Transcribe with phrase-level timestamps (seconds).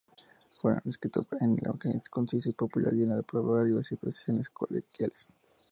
[0.59, 5.29] Fueron escritos en un lenguaje conciso y popular, lleno de proverbios y expresiones coloquiales.